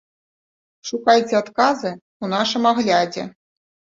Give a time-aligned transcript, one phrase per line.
[0.91, 3.23] Шукайце адказы ў нашым аглядзе.